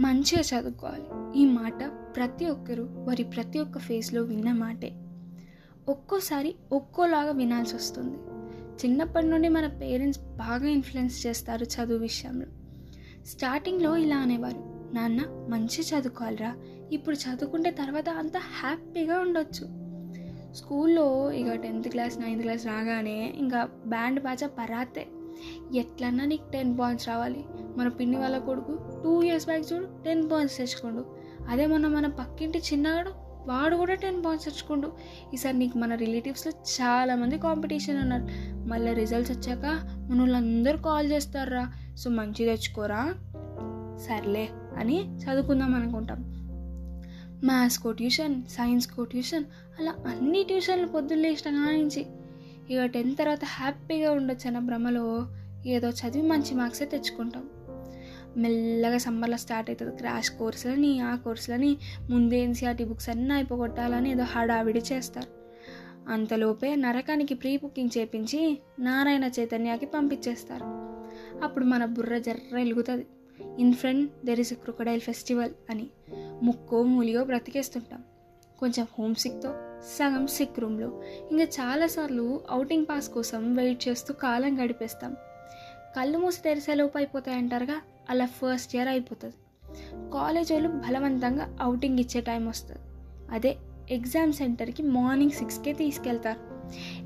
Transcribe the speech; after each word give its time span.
మంచిగా 0.00 0.42
చదువుకోవాలి. 0.42 1.38
ఈ 1.40 1.44
మాట 1.44 1.84
ప్రతి 2.16 2.46
ఒక్కరూ 2.46 2.84
వారి 2.84 3.24
ప్రతి 3.24 3.58
ఒక్క 3.58 3.78
ఫేస్లో 3.78 4.22
విన్న 4.22 4.52
మాటే. 4.52 4.92
ఒక్కోసారి 5.88 6.54
ఒక్కోలాగా 6.72 7.30
వినాల్సి 7.32 7.76
వస్తుంది. 7.76 8.18
చిన్నప్పటి 8.84 9.26
నుండి 9.26 9.48
మన 9.48 9.66
పేరెంట్స్ 9.66 10.20
బాగా 10.20 10.68
ఇన్ఫ్లుయెన్స్ 10.68 11.26
చేస్తారు 11.26 11.64
చదువు 11.64 11.98
విషయంలో. 11.98 12.46
స్టార్టింగ్లో 13.26 13.96
ఇలా 13.96 14.16
అనేవారు 14.16 14.90
నాన్న 14.94 15.20
మంచి 15.48 15.82
చదువుకోవాలిరా. 15.82 16.56
ఇప్పుడు 16.92 17.16
చదువుకుంటే 17.16 17.70
తర్వాత 17.70 18.08
అంత 18.08 18.36
హ్యాపీగా 18.36 19.18
ఉండొచ్చు. 19.18 19.82
స్కూల్లో 20.54 21.32
ఇక 21.32 21.54
టెన్త్ 21.54 21.88
క్లాస్ 21.88 22.20
నైన్త్ 22.20 22.42
క్లాస్ 22.42 22.66
రాగానే 22.66 23.34
ఇంకా 23.36 23.68
బ్యాండ్ 23.86 24.20
బాజా 24.20 24.46
పరాతే. 24.46 25.06
ఎట్లన్నా 25.74 26.24
నీకు 26.24 26.50
టెన్ 26.50 26.78
పాయింట్స్ 26.78 27.08
రావాలి. 27.08 27.44
మన 27.76 27.88
పిన్ని 27.88 28.16
వాళ్ళ 28.16 28.38
కొడుకు 28.38 28.78
టూ 29.04 29.22
ఇయర్స్ 29.22 29.46
బ్యాక్ 29.46 29.72
చూడు 29.72 29.88
టెన్ 30.04 30.30
పాయింట్స్ 30.30 30.58
తెచ్చుకోండు. 30.58 31.04
అదే 31.48 31.66
మొన్న 31.66 31.86
మన 31.86 32.06
పక్కింటి 32.06 32.58
చిన్నగాడు 32.58 33.10
వాడు 33.46 33.76
కూడా 33.76 33.94
టెన్ 33.94 34.24
పాయింట్స్ 34.24 34.48
తెచ్చుకోండు. 34.48 34.92
ఈసారి 35.34 35.58
నీకు 35.58 35.78
మన 35.78 35.94
రిలేటివ్స్లో 35.94 36.52
చాలామంది 36.80 37.38
కాంపిటీషన్ 37.38 37.98
ఉన్నారు 37.98 38.26
మళ్ళీ 38.54 38.94
రిజల్ట్స్ 38.94 39.38
వచ్చాక 39.38 39.64
మన 40.10 40.18
వాళ్ళందరూ 40.18 40.78
కాల్ 40.78 41.12
చేస్తారా? 41.12 41.72
సో 41.96 42.10
మంచి 42.10 42.44
తెచ్చుకోరా? 42.44 43.14
సర్లే 43.96 44.48
అని 44.76 45.16
చదువుకుందాం 45.16 45.74
అనుకుంటాం. 45.74 46.42
మ్యాథ్స్కో 47.44 47.92
ట్యూషన్ 47.92 48.42
సైన్స్కో 48.42 49.04
ట్యూషన్ 49.04 49.44
అలా 49.80 49.94
అన్ని 50.06 50.42
ట్యూషన్లు 50.42 50.86
పొద్దున్న 50.86 51.22
లేచిన 51.22 51.54
నుంచి 51.54 52.06
ఇక 52.70 52.84
టెన్త్ 52.84 53.18
తర్వాత 53.18 53.44
హ్యాపీగా 53.44 54.12
ఉండొచ్చు 54.12 54.46
అన్న 54.46 54.58
భ్రమలో 54.58 55.26
ఏదో 55.66 55.88
చదివి 55.88 56.28
మంచి 56.28 56.54
మార్క్సే 56.54 56.84
తెచ్చుకుంటాం. 56.84 57.48
మెల్లగా 58.36 58.98
సమ్మర్లో 58.98 59.36
స్టార్ట్ 59.36 59.70
అవుతుంది. 59.70 59.96
క్రాష్ 59.96 60.30
కోర్సులని 60.30 61.00
ఆ 61.00 61.16
కోర్సులని 61.16 61.76
ముందే 62.10 62.40
ఎన్సీఆర్టీ 62.40 62.84
బుక్స్ 62.84 63.08
అన్నీ 63.08 63.34
అయిపోగొట్టాలని 63.34 64.10
ఏదో 64.10 64.22
హడావిడి 64.22 64.82
చేస్తారు. 64.92 65.42
అంతలోపే 66.08 66.76
నరకానికి 66.76 67.34
ప్రీ 67.34 67.56
బుకింగ్ 67.56 67.98
చేపించి 67.98 68.58
నారాయణ 68.78 69.24
చైతన్యకి 69.24 69.86
పంపించేస్తారు. 69.86 70.64
అప్పుడు 71.44 71.64
మన 71.64 71.84
బుర్ర 71.84 72.18
జర్ర 72.18 72.54
వెలుగుతుంది 72.54 73.06
in 73.58 73.74
front 73.74 74.26
there 74.26 74.40
is 74.40 74.54
crocodile 74.54 75.00
festival 75.00 75.50
అని 75.70 75.86
ముక్కో 76.42 76.82
మూలియో 76.82 77.24
బ్రతికేస్తుంటాం. 77.24 78.02
కొంచెం 78.58 78.86
హోమ్ 78.98 79.14
సిక్తో 79.14 79.54
సగం 79.82 80.26
సిక్ 80.26 80.60
రూమ్లో. 80.60 81.02
ఇంకా 81.30 81.44
చాలాసార్లు 81.44 82.40
అవుటింగ్ 82.50 82.86
పాస్ 82.90 83.08
కోసం 83.08 83.54
వెయిట్ 83.54 83.88
చేస్తూ 83.88 84.14
కాలం 84.14 84.64
గడిపేస్తాం. 84.64 85.16
కళ్ళు 85.96 86.18
మూసి 86.18 86.42
తెరిసేలోపు 86.42 86.98
అయిపోతాయంటారుగా 86.98 87.82
అలా 88.10 88.26
ఫస్ట్ 88.26 88.76
ఇయర్ 88.76 88.88
అయిపోతుంది. 88.88 89.34
కాలేజ్ 90.10 90.52
వాళ్ళు 90.52 90.68
బలవంతంగా 90.68 91.56
అవుటింగ్ 91.60 91.98
ఇచ్చే 91.98 92.20
టైం 92.20 92.48
వస్తుంది. 92.48 92.80
అదే 93.30 93.56
ఎగ్జామ్ 93.90 94.32
సెంటర్కి 94.32 94.82
మార్నింగ్ 94.82 95.30
సిక్స్కే 95.30 95.72
తీసుకెళ్తారు. 95.72 96.52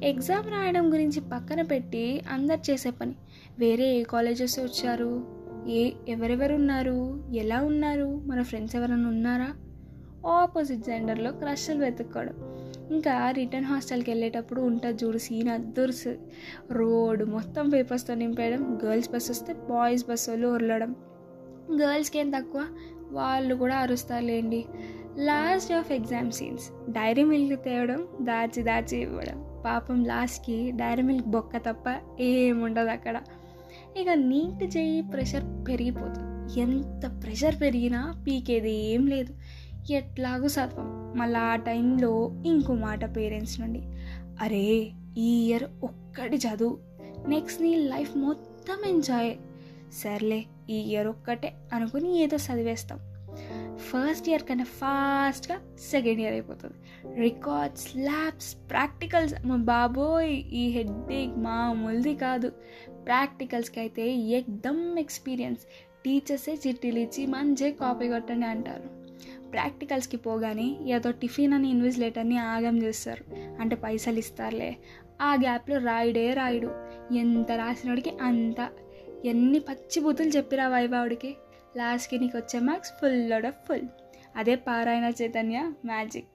ఎగ్జామ్ 0.05 0.51
రాయడం 0.51 0.93
గురించి 0.93 1.21
పక్కన 1.21 1.63
పెట్టి 1.63 2.23
అందరు 2.31 2.71
చేసే 2.71 2.91
పని. 2.91 3.15
వేరే 3.59 3.85
ఏ 3.85 4.03
కాలేజెస్ 4.03 4.59
వచ్చారు? 4.59 5.37
ఏ 5.69 5.93
ఎవరెవరు 6.09 6.55
ఉన్నారు? 6.55 7.25
ఎలా 7.35 7.63
ఉన్నారు? 7.63 8.23
మన 8.27 8.43
ఫ్రెండ్స్ 8.43 8.77
ఎవరైనా 8.77 9.09
ఉన్నారా? 9.09 9.55
ఆపోజిట్ 10.31 10.81
జెండర్లో 10.81 11.33
క్రష్లు 11.33 11.79
వెతుక్కోవడం. 11.79 12.35
ఇంకా 12.91 13.31
రిటర్న్ 13.31 13.67
హాస్టల్కి 13.67 14.11
వెళ్ళేటప్పుడు 14.11 14.61
ఉంటుంది 14.61 15.05
చూడు 15.05 15.19
సీన్ 15.19 15.49
అద్దరుసు. 15.49 16.17
రోడ్ 16.73 17.25
మొత్తం 17.25 17.69
పేపర్స్తో 17.69 18.15
నింపేయడం 18.15 18.79
గర్ల్స్ 18.85 19.11
బస్ 19.11 19.31
వస్తే 19.31 19.53
బాయ్స్ 19.53 20.09
బస్ 20.09 20.29
వాళ్ళు 20.29 20.49
ఉరలడం. 20.49 20.97
గర్ల్స్కి 21.83 22.19
ఏం 22.19 22.31
తక్కువ? 22.31 22.67
వాళ్ళు 23.13 23.55
కూడా 23.55 23.77
అరుస్తారులేండి. 23.77 24.65
Last 25.19 25.73
of 25.73 25.93
exam 25.93 26.31
scenes 26.31 26.93
Dairy 26.93 27.25
Milk 27.25 27.65
తేవడం 27.65 28.09
దాచి 28.23 28.63
దాచి 28.63 28.99
ఇవ్వడం. 28.99 29.63
పాపం 29.65 30.05
లాస్ట్కి 30.05 30.71
డైరీ 30.71 31.03
మిల్క్ 31.03 31.27
బొక్క 31.27 31.57
తప్ప 31.57 31.85
ఏముండదు 32.21 32.89
అక్కడ. 32.89 33.21
ఇక 33.97 34.09
నీట్ 34.11 34.77
చేయి 34.77 35.03
ప్రెషర్ 35.03 35.69
పెరిగిపోతుంది. 35.69 36.61
ఎంత 36.61 37.23
ప్రెషర్ 37.23 37.61
పెరిగినా 37.61 38.25
పీకేది 38.27 38.73
ఏం 38.73 39.07
లేదు. 39.07 39.35
ఎట్లాగూ 39.91 40.47
చదవం 40.47 41.13
మళ్ళీ 41.17 41.39
ఆ 41.39 41.57
టైంలో 41.57 42.43
ఇంకో 42.47 42.75
మాట 42.75 43.17
పేరెంట్స్ 43.17 43.61
నుండి. 43.61 43.83
అరే 44.41 44.91
ఈ 45.19 45.47
ఇయర్ 45.47 45.65
ఒక్కటి 45.83 46.37
చదువు. 46.37 46.79
నెక్స్ట్ 47.29 47.63
నీ 47.63 47.75
లైఫ్ 47.75 48.17
మొత్తం 48.17 48.89
ఎంజాయ్. 48.89 49.37
సర్లే 49.93 50.45
ఈ 50.71 50.75
ఇయర్ 50.75 51.07
ఒక్కటే 51.07 51.55
అనుకుని 51.73 52.19
ఏదో 52.19 52.37
చదివేస్తాం. 52.37 52.99
ఫస్ట్ 53.77 54.29
ఇయర్ 54.29 54.43
కన్నా 54.43 54.65
ఫాస్ట్గా 54.65 55.59
సెకండ్ 55.91 56.21
ఇయర్ 56.21 56.33
అయిపోతుంది. 56.33 56.75
Records 57.21 57.97
labs 57.97 58.57
practicals. 58.71 59.47
మా 59.47 59.57
బాబోయ్ 59.57 60.31
ఈ 60.31 60.69
హెడ్ఏక్ 60.69 61.39
మామూలుది 61.39 62.15
కాదు. 62.15 62.53
ప్రాక్టికల్స్కి 63.07 63.81
అయితే 63.81 64.13
ఎక్దమ్ 64.13 64.99
ఎక్స్పీరియన్స్. 64.99 65.61
టీచర్సే 66.05 66.59
చిట్టీలు 66.67 66.99
ఇచ్చి 66.99 67.27
మంచిగా 67.27 67.75
కాపీ 67.75 68.09
కొట్టండి 68.09 68.47
అంటారు. 68.47 69.06
ప్రాక్టికల్స్కి 69.53 70.17
పోగానే 70.17 70.77
ఏదో 70.87 71.11
టిఫిన్ 71.11 71.53
అని 71.53 71.71
ఇన్విజిలేటర్ని 71.71 72.39
ఆగం 72.39 72.83
చేస్తారు. 72.83 73.25
అంటే 73.61 73.77
పైసలు 73.77 74.19
ఇస్తారులే. 74.19 74.77
ఆ 75.23 75.35
గ్యాప్లో 75.35 75.79
రాయుడే 75.79 76.35
రాయుడు. 76.35 76.71
ఎంత 77.15 77.53
రాసినోడికి 77.53 78.11
అంత. 78.23 78.69
ఎన్ని 79.25 79.59
పచ్చి 79.59 80.03
బూతులు 80.03 80.29
చెప్పిరా 80.29 80.69
వైభావుడికి 80.69 81.37
లాస్ట్కి 81.77 82.19
నీకు 82.19 82.39
వచ్చే 82.39 82.61
మార్క్స్ 82.61 82.91
ఫుల్ 82.91 83.33
ఆఫ్ 83.33 83.55
ఫుల్. 83.69 83.89
అదే 84.37 84.55
పారాయణ 84.55 85.13
చైతన్య 85.23 85.73
మ్యాజిక్. 85.85 86.27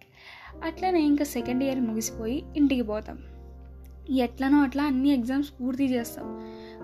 అట్లనే 0.63 1.01
ఇంకా 1.01 1.25
సెకండ్ 1.25 1.63
ఇయర్ 1.63 1.81
ముగిసిపోయి 1.81 2.43
ఇంటికి 2.57 2.81
పోతాం. 2.81 3.19
ఎట్లనో 4.16 4.57
అట్లా 4.57 4.83
అన్ని 4.83 5.09
ఎగ్జామ్స్ 5.09 5.53
పూర్తి 5.61 5.85
చేస్తాం. 5.85 6.41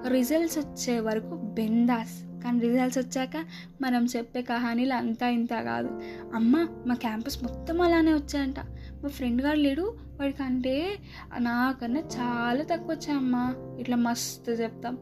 రిజల్ట్స్ 0.07 0.57
వచ్చే 0.57 0.99
వరకు 0.99 1.35
బెందాస్. 1.35 2.26
కానీ 2.43 2.59
రిజల్ట్స్ 2.59 2.99
వచ్చాక 2.99 3.45
మనం 3.81 4.05
చెప్పే 4.05 4.41
కహానీలు 4.41 4.93
అంతా 4.93 5.29
ఇంత 5.29 5.49
కాదు. 5.49 6.01
అమ్మ 6.33 6.67
మా 6.87 6.95
క్యాంపస్ 6.95 7.43
మొత్తం 7.43 7.81
అలానే 7.81 8.13
వచ్చాయంట. 8.13 8.59
మా 9.03 9.09
ఫ్రెండ్ 9.09 9.41
గారు 9.41 9.57
లేడు 9.57 9.95
వాడికంటే 10.19 10.97
నాకన్నా 11.37 11.99
చాలా 11.99 12.63
తక్కువ 12.63 12.95
వచ్చాయమ్మా 12.95 13.55
ఇట్లా 13.79 13.95
మస్తు 13.95 14.51
చెప్తాం. 14.51 14.97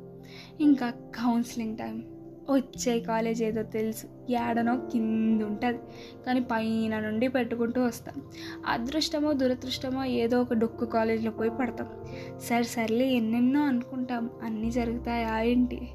ఇంకా 0.60 0.90
కౌన్సిలింగ్ 0.90 1.78
టైం 1.78 2.04
వచ్చే 2.50 3.00
కాలేజ్ 3.00 3.44
ఏదో 3.44 3.64
తెలుసు. 3.64 4.32
ఏడనో 4.32 4.76
కింద 4.76 5.42
ఉంటుంది. 5.42 5.80
కానీ 6.26 6.40
పైన 6.40 7.00
నుండి 7.00 7.28
పెట్టుకుంటూ 7.28 7.84
వస్తాం. 7.84 8.22
అదృష్టమో 8.68 9.34
దురదృష్టమో 9.34 10.04
ఏదో 10.04 10.42
ఒక 10.42 10.54
డొక్కు 10.54 10.86
కాలేజ్లో 10.86 11.32
పోయి 11.32 11.50
పడతాం. 11.50 11.88
సరే 12.40 12.64
సర్లే 12.64 13.08
ఎన్నెన్నో 13.08 13.62
అనుకుంటాం. 13.62 14.30
అన్నీ 14.44 14.72
జరుగుతాయా 14.72 15.40
ఏంటి? 15.40 15.88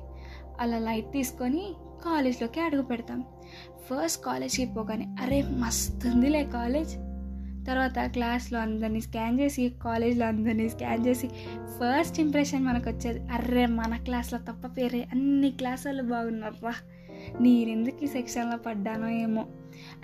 అలా 0.61 0.79
లైట్ 0.79 1.13
తీసుకొని 1.13 1.75
కాలేజ్లోకి 2.05 2.61
అడుగు 2.61 2.83
పెడతాం. 2.83 3.25
ఫస్ట్ 3.87 4.25
కాలేజ్కి 4.25 4.65
పోగానే 4.65 5.17
అరే 5.21 5.43
మస్తు 5.43 6.09
ఉందిలే 6.09 6.45
కాలేజ్. 6.45 6.97
తర్వాత 7.67 8.11
క్లాస్లో 8.13 8.59
అందరినీ 8.59 9.01
స్కాన్ 9.01 9.41
చేసి 9.41 9.75
కాలేజ్లో 9.83 10.27
అందరినీ 10.27 10.69
స్కాన్ 10.69 11.07
చేసి 11.07 11.29
ఫస్ట్ 11.77 12.21
ఇంప్రెషన్ 12.21 12.65
మనకు 12.65 12.91
వచ్చేది 12.91 13.29
అర్రే 13.29 13.67
మన 13.67 13.97
క్లాస్లో 13.97 14.39
తప్ప 14.39 14.67
పేరే 14.67 15.09
అన్ని 15.13 15.51
క్లాసులు 15.51 16.03
బాగున్నారా 16.03 16.75
నేనెందుకు 17.41 18.05
ఈ 18.05 18.07
సెక్షన్లో 18.07 18.57
పడ్డానో 18.57 19.09
ఏమో. 19.09 19.47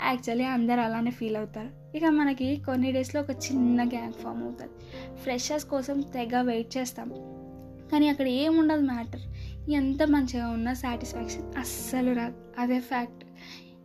యాక్చువల్లీ 0.05 0.45
అందరు 0.45 0.81
అలానే 0.81 1.11
ఫీల్ 1.11 1.37
అవుతారు. 1.37 1.97
ఇక 1.97 2.05
మనకి 2.05 2.57
కొన్ని 2.57 2.93
డేస్లో 2.93 3.21
ఒక 3.21 3.31
చిన్న 3.31 3.89
గ్యాంగ్ 3.89 4.13
ఫామ్ 4.13 4.43
అవుతుంది. 4.43 4.73
ఫ్రెషర్స్ 5.17 5.67
కోసం 5.67 6.01
తెగ 6.01 6.41
వెయిట్ 6.41 6.77
చేస్తాం. 6.77 7.09
కానీ 7.93 8.09
అక్కడ 8.09 8.27
ఏముండదు 8.27 8.81
మ్యాటర్ 8.81 9.21
ఎంత 9.73 10.03
మంచిగా 10.03 10.49
ఉన్నా 10.49 10.75
సాటిస్ఫాక్షన్ 10.75 11.55
అస్సలు 11.59 12.15
రాదు. 12.15 12.35
అదే 12.59 12.81
ఫ్యాక్ట్ 12.81 13.25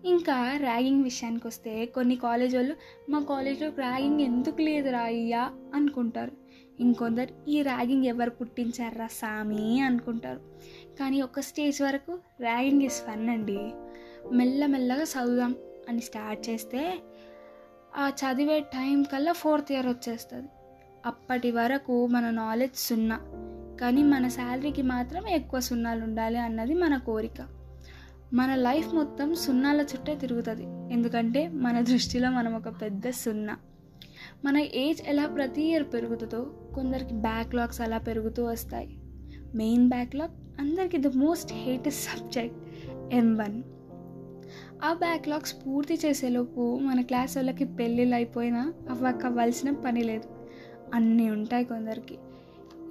ఇంకా 0.05 0.57
ర్యాగింగ్ 0.57 1.03
విషయానికి 1.03 1.47
వస్తే 1.47 1.85
కొన్ని 1.85 2.15
కాలేజ్ 2.15 2.55
వాళ్ళు 2.55 2.75
మా 3.09 3.19
కాలేజ్లో 3.19 3.69
ర్యాగింగ్ 3.69 4.21
ఎందుకు 4.21 4.61
లేదురా 4.61 4.99
అయ్యా 4.99 5.51
అనుకుంటారు. 5.73 6.31
ఇంకొందరు 6.79 7.49
ఈ 7.49 7.61
ర్యాగింగ్ 7.61 8.05
ఎవరు 8.05 8.29
పుట్టించారా 8.29 9.07
సామి 9.07 9.79
అనుకుంటారు. 9.79 10.41
కానీ 10.99 11.21
ఒక 11.21 11.39
స్టేజ్ 11.39 11.81
వరకు 11.81 12.19
ర్యాగింగ్ 12.41 12.81
ఇస్ 12.81 13.01
ఫన్ 13.01 13.29
అండి. 13.29 13.71
మెల్లమెల్లగా 14.31 15.03
చదువుదాం 15.03 15.55
అని 15.89 16.01
స్టార్ట్ 16.01 16.49
చేస్తే 16.49 16.99
ఆ 17.97 18.09
చదివే 18.09 18.59
టైం 18.59 19.03
కల్లా 19.03 19.31
ఫోర్త్ 19.31 19.71
ఇయర్ 19.71 19.87
వచ్చేస్తుంది. 19.87 20.47
అప్పటి 21.05 21.51
వరకు 21.51 22.07
మన 22.07 22.29
నాలెడ్జ్ 22.29 22.77
సున్నా. 22.77 23.40
కానీ 23.81 24.03
మన 24.03 24.27
శాలరీకి 24.27 24.81
మాత్రం 24.81 25.27
ఎక్కువ 25.27 25.59
సున్నాలు 25.59 26.03
ఉండాలి 26.03 26.37
అన్నది 26.37 26.73
మన 26.73 26.97
కోరిక. 26.97 27.47
మన 28.33 28.55
లైఫ్ 28.55 28.93
మొత్తం 28.93 29.35
సున్నాల 29.35 29.81
చుట్టే 29.81 30.15
తిరుగుతుంది. 30.15 30.93
ఎందుకంటే 30.93 31.47
మన 31.47 31.81
దృష్టిలో 31.81 32.31
మనం 32.31 32.55
ఒక 32.55 32.81
పెద్ద 32.81 33.09
సున్నా. 33.09 33.57
మన 34.45 34.57
ఏజ్ 34.57 35.01
ఎలా 35.07 35.25
ప్రతి 35.25 35.61
ఇయర్ 35.61 35.83
పెరుగుతుందో 35.83 36.69
కొందరికి 36.75 37.13
బ్యాక్లాగ్స్ 37.13 37.81
అలా 37.81 37.97
పెరుగుతూ 37.97 38.45
వస్తాయి. 38.45 38.97
మెయిన్ 39.55 39.89
బ్యాక్లాగ్ 39.89 40.61
అందరికి 40.61 40.97
the 40.97 41.07
most 41.07 41.53
hatest 41.53 42.01
subject 42.01 42.57
M 43.13 43.37
one 43.37 43.63
ఆ 44.83 44.93
బ్యాక్లాగ్స్ 44.93 45.55
పూర్తి 45.67 45.99
చేసేలోపు 46.05 46.79
మన 46.79 47.01
క్లాస్ 47.01 47.37
వాళ్ళకి 47.37 47.65
పెళ్ళిళ్ళు 47.65 48.15
అయిపోయినా 48.15 48.73
అవ్వక్కవలసిన 48.89 49.71
పని 49.71 50.03
లేదు. 50.03 50.29
అన్నీ 50.93 51.29
ఉంటాయి 51.29 51.65
కొందరికి. 51.65 52.17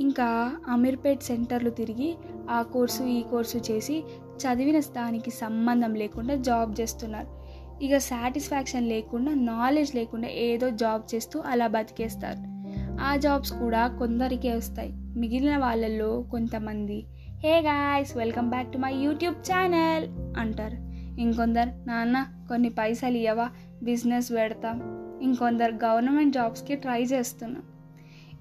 ఇంకా 0.01 0.57
అమీర్పేట్ 0.69 1.23
సెంటర్లు 1.23 1.71
తిరిగి 1.71 2.17
ఆ 2.51 2.63
కోర్సు 2.63 3.03
ఈ 3.03 3.23
కోర్సు 3.23 3.59
చేసి 3.59 4.05
చదివిన 4.37 4.81
దానికి 4.81 5.31
సంబంధం 5.31 5.95
లేకుండా 5.95 6.35
జాబ్ 6.35 6.81
చేస్తున్నారు. 6.81 7.41
ఇక 7.85 7.97
సాటిస్ఫాక్షన్ 7.97 8.89
లేకుండా 8.89 9.35
నాలెడ్జ్ 9.35 9.95
లేకుండా 9.95 10.29
ఏదో 10.29 10.71
జాబ్ 10.71 11.15
చేస్తూ 11.15 11.41
అలా 11.41 11.67
బతికేస్తారు. 11.67 12.61
ఆ 13.03 13.17
జాబ్స్ 13.17 13.53
కూడా 13.53 13.89
కొందరికే 13.89 14.55
వస్తాయి. 14.55 14.93
మిగిలిన 14.93 15.57
వాళ్ళల్లో 15.57 16.23
కొంతమంది 16.31 17.05
hey 17.45 17.61
guys 17.61 18.17
welcome 18.17 18.51
back 18.51 18.73
to 18.73 18.79
my 18.79 18.95
YouTube 18.95 19.37
channel 19.37 20.09
అంటారు. 20.39 20.77
ఇంకొందరు 21.21 21.89
నాన్న 21.89 22.27
కొన్ని 22.49 22.69
పైసలు 22.69 23.17
ఇవ్వవా 23.17 23.51
బిజినెస్ 23.83 24.33
పెడతాం. 24.33 24.83
ఇంకొందరు 25.23 25.73
గవర్నమెంట్ 25.73 26.35
జాబ్స్కి 26.35 26.77
ట్రై 26.77 27.03
చేస్తున్నాం. 27.03 27.63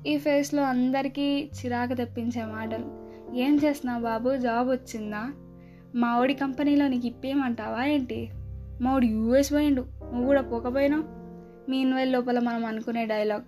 ఈ 0.07 0.18
ఫేస్లో 0.18 0.63
అందరికీ 0.63 1.50
చిరాకు 1.56 1.94
తెప్పించే 1.94 2.46
మాటలు. 2.46 3.10
ఏం 3.36 3.60
చేస్తున్నావు 3.63 4.04
బాబు? 4.04 4.38
జాబ్ 4.38 4.69
వచ్చిందా? 4.69 5.31
మా 5.96 6.19
ఓడి 6.19 6.34
కంపెనీలో 6.34 6.88
నీకు 6.88 7.07
ఇప్పేయమంటావా 7.07 7.86
ఏంటి? 7.86 8.30
మా 8.81 8.96
ఓడి 8.96 9.07
యూఎస్ 9.07 9.54
పోయిండు. 9.54 9.81
నువ్వు 9.81 10.25
కూడా 10.25 10.42
పోకపోయినావు? 10.42 11.04
మీ 11.72 11.78
ఇన్వెల్ 11.78 12.12
లోపల 12.12 12.40
మనం 12.40 12.66
అనుకునే 12.66 13.06
డైలాగ్. 13.06 13.42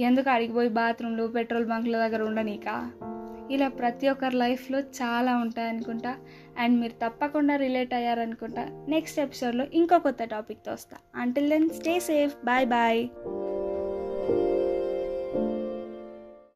ఎందుకు 0.00 0.30
అడిగిపోయి 0.30 0.68
బాత్రూంలు 0.68 1.26
పెట్రోల్ 1.26 1.66
బంక్ల 1.66 2.06
దగ్గర 2.06 2.22
ఉండనీకా? 2.22 2.90
ఇలా 3.50 3.68
ప్రతి 3.68 4.08
ఒక్కరి 4.08 4.36
లైఫ్లో 4.36 4.80
చాలా 4.80 5.36
ఉంటాయి 5.36 5.68
అనుకుంటా 5.68 6.16
అండ్ 6.58 6.80
మీరు 6.80 6.92
తప్పకుండా 6.92 7.56
రిలేట్ 7.56 7.94
అయ్యారనుకుంటా. 7.94 8.84
నెక్స్ట్ 8.88 9.20
ఎపిసోడ్లో 9.20 9.64
ఇంకో 9.72 9.98
కొత్త 9.98 10.24
టాపిక్తో 10.24 10.72
వస్తా. 10.72 10.96
Until 11.16 11.50
then 11.50 11.70
stay 11.70 12.00
safe 12.00 12.36
bye 12.44 12.66
bye 12.66 13.08